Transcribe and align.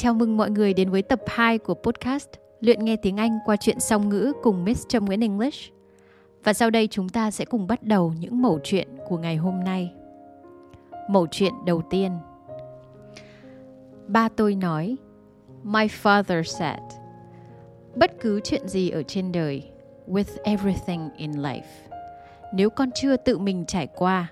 Chào 0.00 0.14
mừng 0.14 0.36
mọi 0.36 0.50
người 0.50 0.74
đến 0.74 0.90
với 0.90 1.02
tập 1.02 1.20
2 1.26 1.58
của 1.58 1.74
podcast 1.74 2.28
Luyện 2.60 2.84
nghe 2.84 2.96
tiếng 2.96 3.16
Anh 3.16 3.38
qua 3.44 3.56
chuyện 3.56 3.80
song 3.80 4.08
ngữ 4.08 4.32
cùng 4.42 4.64
Miss 4.64 4.88
Trâm 4.88 5.04
Nguyễn 5.04 5.20
English. 5.20 5.72
Và 6.44 6.52
sau 6.52 6.70
đây 6.70 6.88
chúng 6.90 7.08
ta 7.08 7.30
sẽ 7.30 7.44
cùng 7.44 7.66
bắt 7.66 7.82
đầu 7.82 8.12
những 8.20 8.42
mẩu 8.42 8.58
chuyện 8.64 8.88
của 9.08 9.18
ngày 9.18 9.36
hôm 9.36 9.64
nay. 9.64 9.92
Mẩu 11.08 11.26
chuyện 11.30 11.52
đầu 11.66 11.82
tiên. 11.90 12.12
Ba 14.06 14.28
tôi 14.28 14.54
nói, 14.54 14.96
My 15.62 15.86
father 15.86 16.42
said, 16.42 16.82
Bất 17.94 18.12
cứ 18.20 18.40
chuyện 18.44 18.68
gì 18.68 18.90
ở 18.90 19.02
trên 19.02 19.32
đời, 19.32 19.70
with 20.06 20.42
everything 20.44 21.10
in 21.16 21.32
life, 21.32 21.88
nếu 22.54 22.70
con 22.70 22.90
chưa 22.94 23.16
tự 23.16 23.38
mình 23.38 23.64
trải 23.66 23.86
qua, 23.86 24.26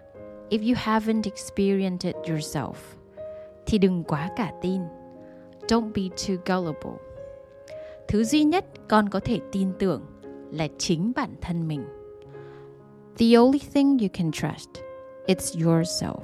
if 0.50 0.58
you 0.68 0.74
haven't 0.74 1.22
experienced 1.22 2.14
it 2.14 2.30
yourself, 2.30 2.74
thì 3.66 3.78
đừng 3.78 4.04
quá 4.04 4.30
cả 4.36 4.52
tin 4.62 4.80
Don't 5.68 5.92
be 5.92 6.02
too 6.26 6.36
gullible. 6.46 7.00
Thứ 8.08 8.24
duy 8.24 8.44
nhất 8.44 8.64
con 8.88 9.08
có 9.08 9.20
thể 9.20 9.40
tin 9.52 9.72
tưởng 9.78 10.02
là 10.50 10.68
chính 10.78 11.12
bản 11.16 11.30
thân 11.40 11.68
mình. 11.68 11.84
The 13.18 13.36
only 13.36 13.60
thing 13.74 13.98
you 13.98 14.08
can 14.12 14.32
trust, 14.32 14.70
it's 15.26 15.66
yourself. 15.66 16.20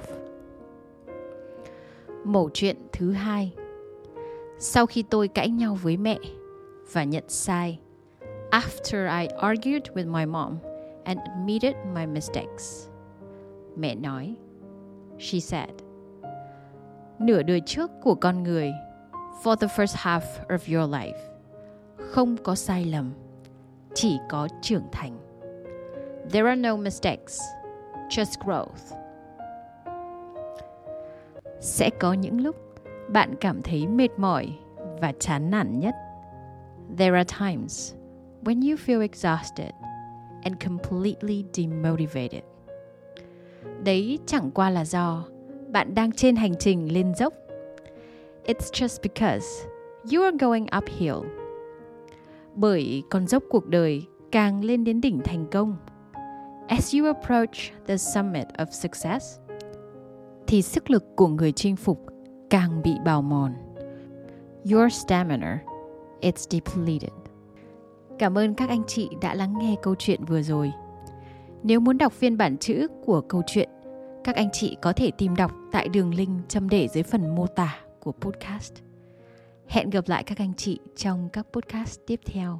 Mẩu 2.23 2.49
chuyện 2.53 2.77
thứ 2.91 3.11
hai. 3.11 3.53
Sau 4.59 4.85
khi 4.85 5.03
tôi 5.09 5.27
cãi 5.27 5.49
nhau 5.49 5.77
với 5.81 5.97
mẹ 5.97 6.19
và 6.91 7.03
nhận 7.03 7.23
sai, 7.27 7.79
after 8.51 9.19
I 9.21 9.27
argued 9.27 9.83
with 9.93 10.11
my 10.11 10.25
mom 10.25 10.57
and 11.03 11.19
admitted 11.19 11.75
my 11.95 12.05
mistakes. 12.05 12.87
Mẹ 13.75 13.95
nói, 13.95 14.35
she 15.19 15.39
said, 15.39 15.69
nửa 17.19 17.43
đời 17.43 17.61
trước 17.65 17.91
của 18.01 18.15
con 18.15 18.43
người 18.43 18.71
for 19.41 19.55
the 19.55 19.67
first 19.67 19.95
half 19.95 20.21
of 20.49 20.77
your 20.77 20.93
life. 20.95 21.17
Không 21.97 22.37
có 22.43 22.55
sai 22.55 22.85
lầm, 22.85 23.13
chỉ 23.93 24.19
có 24.29 24.47
trưởng 24.61 24.83
thành. 24.91 25.17
There 26.31 26.49
are 26.49 26.61
no 26.61 26.75
mistakes, 26.75 27.39
just 28.09 28.45
growth. 28.45 28.97
Sẽ 31.59 31.89
có 31.99 32.13
những 32.13 32.41
lúc 32.41 32.55
bạn 33.07 33.35
cảm 33.41 33.61
thấy 33.61 33.87
mệt 33.87 34.09
mỏi 34.17 34.53
và 35.01 35.13
chán 35.19 35.51
nản 35.51 35.79
nhất. 35.79 35.95
There 36.97 37.17
are 37.17 37.35
times 37.39 37.93
when 38.43 38.69
you 38.69 38.77
feel 38.85 39.01
exhausted 39.01 39.71
and 40.43 40.55
completely 40.65 41.45
demotivated. 41.53 42.41
Đấy 43.83 44.19
chẳng 44.25 44.51
qua 44.51 44.69
là 44.69 44.85
do 44.85 45.25
bạn 45.71 45.95
đang 45.95 46.11
trên 46.11 46.35
hành 46.35 46.55
trình 46.59 46.93
lên 46.93 47.15
dốc 47.15 47.33
It's 48.45 48.71
just 48.71 49.01
because 49.01 49.45
you 50.13 50.23
are 50.23 50.37
going 50.37 50.65
uphill. 50.77 51.29
Bởi 52.55 53.03
con 53.09 53.27
dốc 53.27 53.43
cuộc 53.49 53.67
đời 53.67 54.05
càng 54.31 54.63
lên 54.63 54.83
đến 54.83 55.01
đỉnh 55.01 55.19
thành 55.23 55.45
công. 55.51 55.75
As 56.67 56.95
you 56.95 57.05
approach 57.05 57.71
the 57.87 57.97
summit 57.97 58.47
of 58.57 58.65
success, 58.65 59.39
thì 60.47 60.61
sức 60.61 60.89
lực 60.89 61.03
của 61.15 61.27
người 61.27 61.51
chinh 61.51 61.75
phục 61.75 62.05
càng 62.49 62.81
bị 62.83 62.93
bào 63.05 63.21
mòn. 63.21 63.53
Your 64.71 64.93
stamina, 64.93 65.59
it's 66.21 66.47
depleted. 66.49 67.13
Cảm 68.19 68.37
ơn 68.37 68.53
các 68.53 68.69
anh 68.69 68.83
chị 68.87 69.09
đã 69.21 69.33
lắng 69.33 69.53
nghe 69.59 69.75
câu 69.81 69.95
chuyện 69.99 70.25
vừa 70.25 70.41
rồi. 70.41 70.71
Nếu 71.63 71.79
muốn 71.79 71.97
đọc 71.97 72.13
phiên 72.13 72.37
bản 72.37 72.57
chữ 72.57 72.87
của 73.05 73.21
câu 73.21 73.41
chuyện, 73.47 73.69
các 74.23 74.35
anh 74.35 74.49
chị 74.53 74.77
có 74.81 74.93
thể 74.93 75.11
tìm 75.17 75.35
đọc 75.35 75.51
tại 75.71 75.87
đường 75.87 76.13
link 76.13 76.49
châm 76.49 76.69
để 76.69 76.87
dưới 76.87 77.03
phần 77.03 77.35
mô 77.35 77.47
tả 77.47 77.79
của 78.03 78.11
podcast. 78.11 78.73
Hẹn 79.67 79.89
gặp 79.89 80.07
lại 80.07 80.23
các 80.23 80.37
anh 80.37 80.53
chị 80.53 80.79
trong 80.95 81.29
các 81.33 81.47
podcast 81.53 81.99
tiếp 82.07 82.19
theo. 82.25 82.59